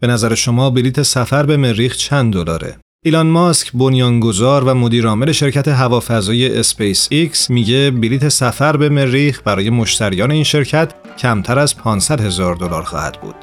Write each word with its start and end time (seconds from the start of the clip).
به 0.00 0.06
نظر 0.06 0.34
شما 0.34 0.70
بلیت 0.70 1.02
سفر 1.02 1.46
به 1.46 1.56
مریخ 1.56 1.96
چند 1.96 2.32
دلاره؟ 2.32 2.76
ایلان 3.04 3.26
ماسک 3.26 3.72
بنیانگذار 3.74 4.64
و 4.64 4.74
مدیرعامل 4.74 5.32
شرکت 5.32 5.68
هوافضایی 5.68 6.46
اسپیس 6.46 7.08
ایکس 7.10 7.50
میگه 7.50 7.90
بلیت 7.90 8.28
سفر 8.28 8.76
به 8.76 8.88
مریخ 8.88 9.42
برای 9.44 9.70
مشتریان 9.70 10.30
این 10.30 10.44
شرکت 10.44 10.92
کمتر 11.18 11.58
از 11.58 11.76
500 11.76 12.20
هزار 12.20 12.54
دلار 12.54 12.82
خواهد 12.82 13.20
بود. 13.20 13.34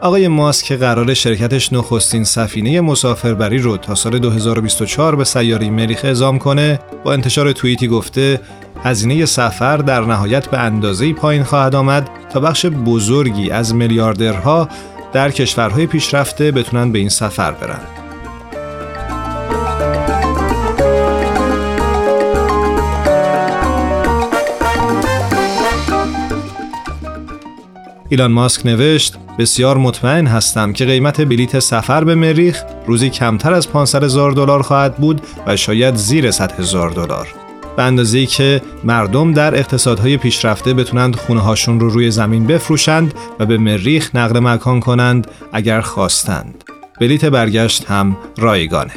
آقای 0.00 0.28
ماسک 0.28 0.72
قرار 0.72 1.14
شرکتش 1.14 1.72
نخستین 1.72 2.24
سفینه 2.24 2.80
مسافربری 2.80 3.58
رو 3.58 3.76
تا 3.76 3.94
سال 3.94 4.18
2024 4.18 5.16
به 5.16 5.24
سیاره 5.24 5.70
مریخ 5.70 6.00
اعزام 6.04 6.38
کنه 6.38 6.80
با 7.04 7.12
انتشار 7.12 7.52
توییتی 7.52 7.88
گفته 7.88 8.40
هزینه 8.84 9.26
سفر 9.26 9.76
در 9.76 10.00
نهایت 10.00 10.46
به 10.46 10.58
اندازه‌ای 10.58 11.12
پایین 11.12 11.42
خواهد 11.42 11.74
آمد 11.74 12.10
تا 12.32 12.40
بخش 12.40 12.66
بزرگی 12.66 13.50
از 13.50 13.74
میلیاردرها 13.74 14.68
در 15.12 15.30
کشورهای 15.30 15.86
پیشرفته 15.86 16.52
بتونن 16.52 16.92
به 16.92 16.98
این 16.98 17.08
سفر 17.08 17.50
برن. 17.50 17.80
ایلان 28.08 28.32
ماسک 28.32 28.66
نوشت 28.66 29.14
بسیار 29.38 29.76
مطمئن 29.76 30.26
هستم 30.26 30.72
که 30.72 30.84
قیمت 30.84 31.20
بلیت 31.20 31.58
سفر 31.58 32.04
به 32.04 32.14
مریخ 32.14 32.62
روزی 32.86 33.10
کمتر 33.10 33.54
از 33.54 33.70
500 33.70 34.04
هزار 34.04 34.32
دلار 34.32 34.62
خواهد 34.62 34.96
بود 34.96 35.20
و 35.46 35.56
شاید 35.56 35.94
زیر 35.94 36.30
100 36.30 36.52
هزار 36.60 36.90
دلار. 36.90 37.45
به 37.76 37.82
اندازه 37.82 38.26
که 38.26 38.62
مردم 38.84 39.32
در 39.32 39.54
اقتصادهای 39.54 40.16
پیشرفته 40.16 40.74
بتونند 40.74 41.16
خونه 41.16 41.40
هاشون 41.40 41.80
رو 41.80 41.88
روی 41.88 42.10
زمین 42.10 42.46
بفروشند 42.46 43.14
و 43.38 43.46
به 43.46 43.58
مریخ 43.58 44.10
نقل 44.14 44.38
مکان 44.38 44.80
کنند 44.80 45.26
اگر 45.52 45.80
خواستند. 45.80 46.64
بلیت 47.00 47.24
برگشت 47.24 47.84
هم 47.84 48.16
رایگانه. 48.38 48.92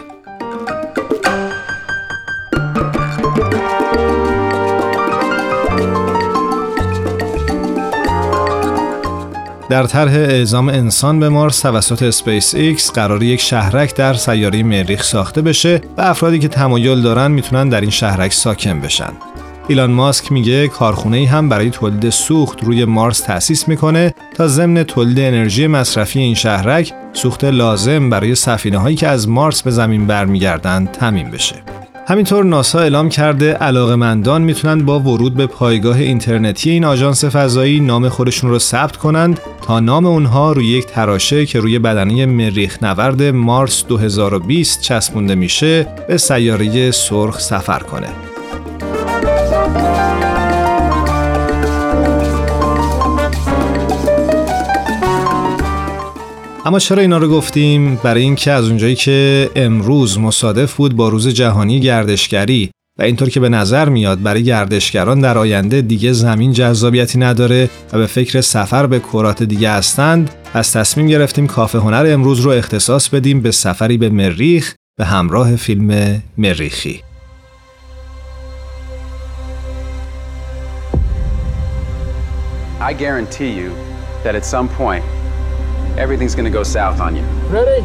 در 9.70 9.84
طرح 9.84 10.12
اعزام 10.12 10.70
انسان 10.70 11.20
به 11.20 11.30
Mars 11.30 11.60
توسط 11.60 12.04
اسپیس 12.04 12.56
ایکس 12.56 12.92
قرار 12.92 13.24
یک 13.24 13.42
شهرک 13.42 13.96
در 13.96 14.14
سیاره 14.14 14.64
مریخ 14.64 15.04
ساخته 15.04 15.42
بشه 15.42 15.82
و 15.98 16.02
افرادی 16.02 16.40
که 16.40 16.48
تمایل 16.48 17.02
دارن 17.02 17.32
می‌تونن 17.32 17.70
در 17.70 17.82
این 17.82 17.90
شهرک 17.90 18.34
ساکن 18.34 18.82
بشن. 18.82 19.14
ایلان 19.68 19.92
ماسک 19.92 20.32
میگه 20.32 20.68
کارخونه 20.68 21.18
ای 21.18 21.26
هم 21.26 21.50
برای 21.50 21.70
تولید 21.70 22.10
سوخت 22.10 22.64
روی 22.64 22.86
Mars 22.86 23.20
تأسیس 23.20 23.68
می‌کنه 23.68 24.14
تا 24.36 24.48
ضمن 24.48 24.84
تولید 24.84 25.20
انرژی 25.20 25.68
مصرفی 25.68 26.20
این 26.20 26.36
شهرک 26.36 26.94
سوخت 27.14 27.44
لازم 27.44 28.10
برای 28.10 28.36
سفینه 28.36 28.78
هایی 28.78 28.96
که 28.96 29.08
از 29.08 29.30
Mars 29.30 29.62
به 29.62 29.72
زمین 29.72 30.08
برمیگردند 30.08 30.92
تأمین 30.92 31.32
بشه. 31.32 31.56
همینطور 32.10 32.46
ناسا 32.46 32.80
اعلام 32.80 33.10
کرده 33.10 33.54
علاقمندان 33.54 34.42
می‌تونن 34.42 34.86
با 34.86 35.00
ورود 35.00 35.34
به 35.34 35.48
پایگاه 35.48 35.98
اینترنتی 35.98 36.70
این 36.70 36.86
آژانس 36.86 37.26
فضایی 37.26 37.80
نام 37.80 38.10
خودشون 38.10 38.50
رو 38.50 38.60
ثبت 38.60 38.98
کنند 38.98 39.40
تا 39.62 39.80
نام 39.80 40.06
اونها 40.06 40.52
روی 40.52 40.68
یک 40.68 40.86
تراشه 40.86 41.46
که 41.46 41.60
روی 41.60 41.80
بدنه 41.80 42.26
مریخ 42.26 42.84
نورد 42.84 43.24
مارس 43.24 43.86
2020 43.86 44.82
چسبونده 44.82 45.36
میشه 45.36 45.88
به 46.08 46.18
سیاره 46.18 46.92
سرخ 46.92 47.40
سفر 47.40 47.80
کنه. 47.80 48.29
اما 56.66 56.80
چرا 56.80 57.02
اینا 57.02 57.18
رو 57.18 57.30
گفتیم؟ 57.30 57.96
برای 57.96 58.22
اینکه 58.22 58.52
از 58.52 58.68
اونجایی 58.68 58.96
که 58.96 59.50
امروز 59.56 60.20
مصادف 60.20 60.74
بود 60.74 60.96
با 60.96 61.10
روز 61.10 61.28
جهانی 61.28 61.80
گردشگری 61.80 62.72
و 63.00 63.04
اینطور 63.04 63.30
که 63.30 63.40
به 63.40 63.50
نظر 63.50 63.90
میاد 63.90 64.22
برای 64.22 64.44
گردشگران 64.44 65.20
در 65.20 65.38
آینده 65.38 65.82
دیگه 65.82 66.12
زمین 66.12 66.54
جذابیتی 66.54 67.20
نداره 67.20 67.70
و 67.94 67.98
به 67.98 68.06
فکر 68.06 68.42
سفر 68.42 68.88
به 68.88 69.00
کرات 69.00 69.44
دیگه 69.44 69.72
هستند 69.72 70.30
پس 70.54 70.72
تصمیم 70.72 71.08
گرفتیم 71.08 71.48
کافه 71.48 71.80
هنر 71.80 72.06
امروز 72.10 72.40
رو 72.40 72.52
اختصاص 72.52 73.10
بدیم 73.10 73.42
به 73.42 73.52
سفری 73.52 73.98
به 73.98 74.10
مریخ 74.10 74.76
به 74.98 75.06
همراه 75.06 75.56
فیلم 75.56 76.22
مریخی. 76.38 77.02
I 82.82 82.94
guarantee 82.94 83.52
you 83.60 83.72
that 84.24 84.36
at 84.36 84.46
some 84.46 84.68
point 84.80 85.19
everything's 85.98 86.36
gonna 86.36 86.50
go 86.50 86.64
south 86.64 87.00
on 87.00 87.16
you. 87.16 87.24
Ready? 87.50 87.84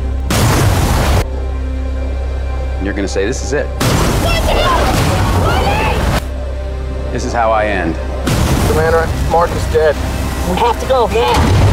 And 2.76 2.84
you're 2.84 2.94
gonna 2.94 3.08
say, 3.08 3.24
this 3.26 3.42
is 3.42 3.52
it. 3.52 3.66
This 7.12 7.24
is 7.24 7.32
how 7.32 7.52
I 7.52 7.66
end. 7.66 7.94
Commander, 8.68 9.06
Mark 9.30 9.50
is 9.50 9.64
dead. 9.72 9.94
We 10.50 10.56
have 10.58 10.78
to 10.80 10.86
go 10.88 11.06
now. 11.08 11.64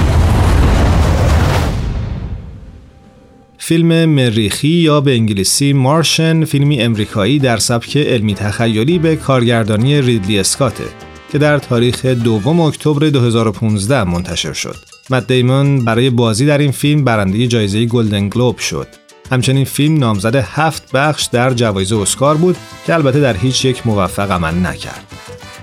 فیلم 3.58 4.06
مریخی 4.06 4.68
یا 4.68 5.02
به 5.02 5.14
انگلیسی 5.14 5.74
مارشن 5.74 6.46
فیلمی 6.46 6.82
امریکایی 6.82 7.40
در 7.40 7.58
سبک 7.58 7.98
علمی 7.98 8.36
تخیلی 8.36 9.00
به 9.00 9.16
کارگردانی 9.16 10.02
ریدلی 10.02 10.40
اسکاته 10.40 10.84
که 11.32 11.38
در 11.38 11.60
تاریخ 11.60 12.06
دوم 12.06 12.60
اکتبر 12.60 13.10
2015 13.10 14.04
منتشر 14.04 14.54
شد. 14.54 14.91
مت 15.12 15.28
دیمون 15.28 15.86
برای 15.86 16.10
بازی 16.10 16.46
در 16.46 16.58
این 16.58 16.72
فیلم 16.72 17.04
برنده 17.04 17.48
جایزه 17.48 17.86
گلدن 17.86 18.30
گلوب 18.30 18.58
شد. 18.58 18.88
همچنین 19.32 19.66
فیلم 19.66 19.98
نامزد 19.98 20.36
هفت 20.36 20.92
بخش 20.92 21.26
در 21.26 21.54
جوایز 21.54 21.94
اسکار 21.94 22.38
بود 22.38 22.58
که 22.86 22.94
البته 22.94 23.20
در 23.20 23.38
هیچ 23.38 23.66
یک 23.66 23.88
موفق 23.88 24.32
عمل 24.32 24.66
نکرد. 24.66 25.06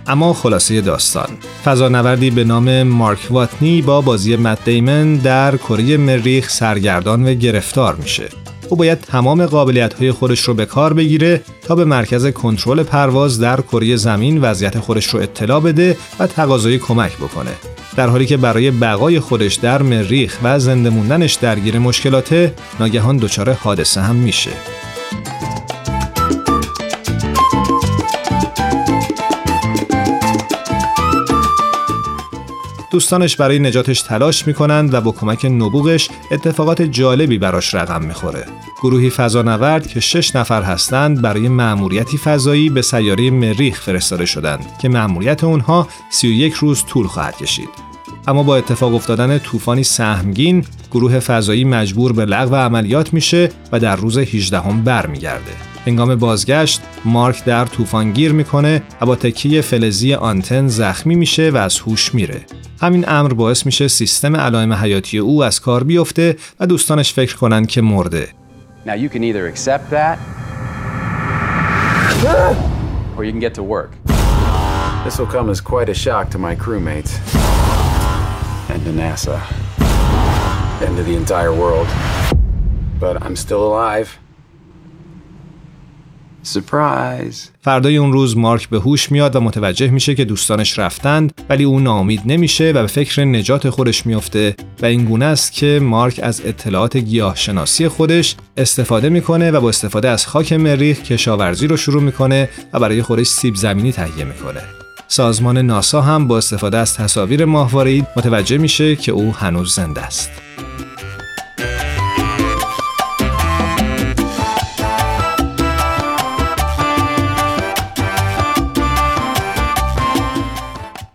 اما 0.07 0.33
خلاصه 0.33 0.81
داستان 0.81 1.29
فضانوردی 1.65 2.31
به 2.31 2.45
نام 2.45 2.83
مارک 2.83 3.19
واتنی 3.31 3.83
با 3.83 4.01
بازی 4.01 4.37
مت 4.37 4.65
دیمن 4.65 5.17
در 5.17 5.57
کره 5.57 5.97
مریخ 5.97 6.49
سرگردان 6.51 7.29
و 7.29 7.35
گرفتار 7.35 7.95
میشه 7.95 8.29
او 8.69 8.77
باید 8.77 9.01
تمام 9.01 9.47
قابلیت 9.47 9.95
های 9.95 10.13
خودش 10.13 10.41
رو 10.41 10.55
به 10.55 10.67
کار 10.67 10.93
بگیره 10.93 11.41
تا 11.63 11.75
به 11.75 11.85
مرکز 11.85 12.27
کنترل 12.27 12.83
پرواز 12.83 13.41
در 13.41 13.61
کره 13.61 13.97
زمین 13.97 14.41
وضعیت 14.41 14.79
خودش 14.79 15.07
رو 15.07 15.21
اطلاع 15.21 15.61
بده 15.61 15.97
و 16.19 16.27
تقاضای 16.27 16.79
کمک 16.79 17.17
بکنه 17.17 17.53
در 17.99 18.09
حالی 18.09 18.27
که 18.27 18.37
برای 18.37 18.71
بقای 18.71 19.21
خودش 19.21 19.55
در 19.55 19.83
مریخ 19.83 20.39
و 20.43 20.59
زنده 20.59 20.91
موندنش 20.91 21.35
درگیر 21.35 21.79
مشکلاته 21.79 22.55
ناگهان 22.81 23.17
دچار 23.17 23.53
حادثه 23.53 24.01
هم 24.01 24.17
میشه 24.17 24.51
دوستانش 32.91 33.37
برای 33.37 33.59
نجاتش 33.59 34.03
تلاش 34.03 34.47
می‌کنند 34.47 34.95
و 34.95 35.01
با 35.01 35.13
کمک 35.13 35.45
نبوغش 35.45 36.09
اتفاقات 36.31 36.83
جالبی 36.83 37.39
براش 37.39 37.75
رقم 37.75 38.03
می‌خوره. 38.03 38.45
گروهی 38.83 39.11
فضانورد 39.11 39.87
که 39.87 40.01
شش 40.01 40.37
نفر 40.37 40.63
هستند 40.63 41.23
برای 41.23 41.49
مأموریتی 41.49 42.19
فضایی 42.19 42.71
به 42.71 42.83
سیاره 42.83 43.31
مریخ 43.31 43.81
فرستاده 43.81 44.27
شدند 44.27 44.79
که 44.79 44.89
مأموریت 44.89 45.45
اونها 45.45 45.89
31 46.11 46.55
روز 46.55 46.85
طول 46.85 47.07
خواهد 47.07 47.37
کشید. 47.37 47.88
اما 48.29 48.43
با 48.43 48.57
اتفاق 48.57 48.95
افتادن 48.95 49.39
طوفانی 49.39 49.85
سهمگین 49.85 50.65
گروه 50.93 51.19
فضایی 51.19 51.65
مجبور 51.65 52.13
به 52.13 52.25
لغو 52.25 52.55
عملیات 52.55 53.13
میشه 53.13 53.51
و 53.73 53.81
در 53.81 53.97
روز 53.97 54.19
18 54.19 54.61
هم 54.61 54.85
برمیگرده. 54.85 55.53
هنگام 55.87 56.15
بازگشت 56.15 56.81
مارک 57.05 57.45
در 57.45 57.65
طوفان 57.65 58.13
گیر 58.13 58.33
می‌کنه 58.33 58.83
و 59.01 59.07
با 59.07 59.17
تکیه 59.17 59.61
فلزی 59.61 60.15
آنتن 60.15 60.67
زخمی 60.67 61.15
میشه 61.15 61.51
و 61.51 61.57
از 61.57 61.79
هوش 61.79 62.15
میره. 62.15 62.41
همین 62.81 63.09
امر 63.09 63.33
باعث 63.33 63.67
میشه 63.67 63.89
سیستم 63.89 64.37
علائم 64.37 64.73
حیاتی 64.73 65.19
او 65.19 65.45
از 65.45 65.61
کار 65.61 65.85
بیفته 65.85 66.37
و 66.61 66.67
دوستانش 66.67 67.13
فکر 67.13 67.37
کنن 67.37 67.67
که 67.67 67.81
مرده. 67.81 68.29
Now 68.87 68.91
you 68.91 69.09
can 69.15 69.23
either 69.23 69.55
accept 69.55 69.91
that 69.91 70.19
or 73.17 73.25
you 73.25 73.33
can 73.33 73.41
get 73.41 73.55
to 73.55 73.63
work. 73.63 73.91
This 75.05 75.19
will 75.19 75.33
come 75.37 75.49
as 75.55 75.61
quite 75.73 75.89
a 75.89 75.99
shock 76.05 76.25
to 76.35 76.39
my 76.39 76.55
crewmates 76.65 77.58
and 78.73 78.81
to 78.85 78.93
NASA 78.93 79.39
and 80.85 80.97
to 80.97 81.03
the 81.03 81.17
entire 81.23 81.55
world. 81.63 81.89
But 83.01 83.15
I'm 83.25 83.37
still 83.37 83.63
alive. 83.71 84.09
Surprise. 86.43 87.51
فردای 87.61 87.97
اون 87.97 88.13
روز 88.13 88.37
مارک 88.37 88.69
به 88.69 88.79
هوش 88.79 89.13
میاد 89.13 89.37
و 89.37 89.41
متوجه 89.41 89.91
میشه 89.91 90.15
که 90.15 90.25
دوستانش 90.25 90.79
رفتند 90.79 91.33
ولی 91.49 91.65
او 91.65 91.81
ناامید 91.81 92.23
نمیشه 92.27 92.71
و 92.71 92.81
به 92.81 92.87
فکر 92.87 93.25
نجات 93.25 93.71
خودش 93.71 94.07
میفته 94.07 94.55
و 94.83 94.87
این 94.87 95.05
گونه 95.05 95.25
است 95.25 95.53
که 95.53 95.81
مارک 95.83 96.21
از 96.23 96.43
اطلاعات 96.45 96.97
گیاه 96.97 97.37
شناسی 97.37 97.89
خودش 97.89 98.37
استفاده 98.57 99.09
می‌کنه 99.09 99.51
و 99.51 99.61
با 99.61 99.69
استفاده 99.69 100.09
از 100.09 100.27
خاک 100.27 100.53
مریخ 100.53 101.03
کشاورزی 101.03 101.67
رو 101.67 101.77
شروع 101.77 102.03
می‌کنه 102.03 102.49
و 102.73 102.81
برای 102.81 103.03
خودش 103.03 103.27
سیب 103.27 103.55
زمینی 103.55 103.93
تهیه 103.93 104.25
می‌کنه. 104.25 104.61
سازمان 105.09 105.59
ناسا 105.59 106.01
هم 106.01 106.29
با 106.29 106.39
استفاده 106.39 106.79
از 106.79 106.95
تصاویر 106.95 107.45
ماهواره‌ای 107.45 108.05
متوجه 108.17 108.59
میشه 108.59 108.97
که 108.97 109.13
او 109.13 109.35
هنوز 109.35 109.75
زنده 109.75 110.01
است. 110.01 110.31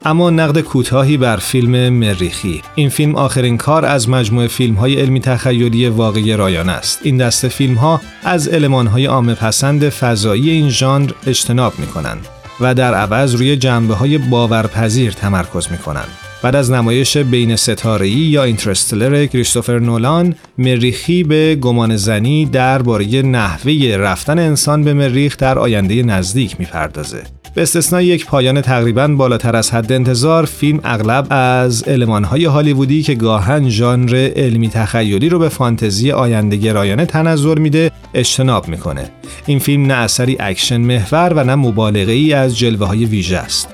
اما 0.06 0.30
نقد 0.30 0.60
کوتاهی 0.60 1.18
بر 1.18 1.38
فیلم 1.38 1.90
مریخی. 1.90 2.62
این 2.76 2.90
فیلم 2.90 3.16
آخرین 3.16 3.58
کار 3.58 3.86
از 3.86 4.10
مجموعه 4.10 4.48
فیلم 4.48 4.76
های 4.76 4.96
علمی 5.02 5.20
تخیلی 5.20 5.88
واقعی 5.88 6.34
رایان 6.34 6.70
است. 6.70 7.00
این 7.04 7.18
دسته 7.18 7.48
فیلم 7.48 7.76
ها 7.76 8.02
از 8.24 8.48
علمان 8.48 8.88
های 8.88 9.06
عام 9.06 9.34
پسند 9.34 9.90
فضایی 9.90 10.50
این 10.50 10.70
ژانر 10.70 11.12
اجتناب 11.28 11.74
می 11.80 11.88
کنند 11.88 12.28
و 12.60 12.74
در 12.74 12.94
عوض 12.94 13.36
روی 13.36 13.58
جنبه 13.58 13.94
های 13.94 14.18
باورپذیر 14.18 15.12
تمرکز 15.12 15.72
می 15.72 15.78
کنند 15.78 16.08
بعد 16.42 16.56
از 16.56 16.72
نمایش 16.72 17.18
بین 17.18 17.56
ستاره‌ای 17.56 18.12
یا 18.12 18.44
اینترستلر 18.44 19.26
کریستوفر 19.26 19.80
نولان 19.80 20.36
مریخی 20.58 21.24
به 21.24 21.56
گمان 21.56 21.96
زنی 21.98 22.46
درباره 22.46 23.22
نحوه 23.22 23.96
رفتن 24.00 24.40
انسان 24.40 24.84
به 24.84 24.94
مریخ 24.94 25.38
در 25.38 25.60
آینده 25.60 26.04
نزدیک 26.04 26.60
می‌پردازه. 26.60 27.24
به 27.56 27.62
استثنای 27.62 28.06
یک 28.06 28.26
پایان 28.26 28.62
تقریبا 28.62 29.08
بالاتر 29.08 29.56
از 29.56 29.72
حد 29.72 29.92
انتظار 29.92 30.46
فیلم 30.46 30.80
اغلب 30.84 31.28
از 31.30 31.84
المانهای 31.88 32.46
هالیوودی 32.46 33.04
که 33.04 33.16
گاهن 33.16 33.70
ژانر 33.70 34.32
علمی 34.36 34.70
تخیلی 34.70 35.30
رو 35.30 35.40
به 35.40 35.50
فانتزی 35.50 36.12
آینده 36.12 36.56
گرایانه 36.56 37.06
تنظر 37.06 37.60
میده 37.60 37.92
اجتناب 38.14 38.68
می‌کنه. 38.68 39.10
این 39.46 39.60
فیلم 39.60 39.86
نه 39.86 39.94
اثری 39.94 40.38
اکشن 40.40 40.82
محور 40.82 41.34
و 41.36 41.44
نه 41.44 41.56
مبالغه 41.56 42.12
ای 42.12 42.34
از 42.34 42.58
جلوه 42.58 42.88
های 42.88 43.06
ویژه 43.06 43.38
است. 43.38 43.73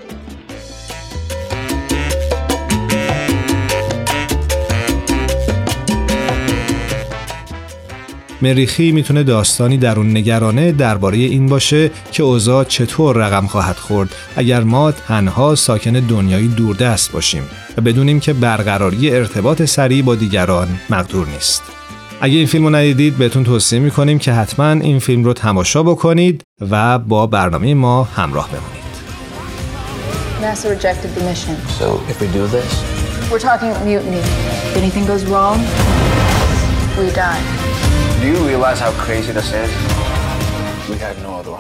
مریخی 8.42 8.92
می‌تونه 8.92 9.24
داستانی 9.24 9.78
درون 9.78 10.10
نگرانه 10.10 10.72
درباره 10.72 11.18
این 11.18 11.46
باشه 11.46 11.92
که 12.12 12.24
اوضاع 12.24 12.64
چطور 12.64 13.16
رقم 13.16 13.48
خواهد 13.48 13.76
خورد 13.76 14.16
اگر 14.36 14.64
ما 14.64 14.92
تنها 14.92 15.56
ساکن 15.56 15.92
دنیای 15.92 16.48
دوردست 16.48 17.12
باشیم 17.12 17.44
و 17.78 17.82
بدونیم 17.82 18.20
که 18.20 18.34
برقراری 18.34 19.12
ارتباط 19.12 19.62
سریع 19.62 20.04
با 20.04 20.16
دیگران 20.16 20.68
مقدور 20.90 21.28
نیست. 21.28 21.64
اگه 22.22 22.38
این 22.38 22.48
فیلم 22.48 22.64
رو 22.64 22.76
ندیدید 22.76 23.18
بهتون 23.18 23.44
توصیه 23.44 23.80
می‌کنیم 23.80 24.20
که 24.20 24.34
حتما 24.34 24.72
این 24.72 25.00
فیلم 25.00 25.24
رو 25.24 25.34
تماشا 25.34 25.84
بکنید 25.84 26.42
و 26.72 27.00
با 27.00 27.28
برنامه 27.28 27.74
ما 27.74 28.04
همراه 28.04 28.50
بمونید. 28.50 28.80
NASA 30.42 30.68
rejected 30.70 31.10
the 31.18 31.24
mission. 31.30 31.56
So 31.80 31.88
if 32.12 32.22
we 32.22 32.28
do 32.40 32.48
this, 32.48 32.72
We're 33.32 33.38
talking 33.38 33.70
mutiny. 33.86 34.18
If 34.18 34.76
anything 34.76 35.06
goes 35.06 35.24
wrong, 35.26 35.60
we 36.98 37.12
die. 37.14 37.89
Do 38.20 38.28
you 38.28 38.46
realize 38.46 38.80
how 38.80 38.92
crazy 38.92 39.32
this 39.32 39.54
is? 39.54 39.70
We 40.90 40.98
had 40.98 41.18
no 41.22 41.36
other 41.36 41.52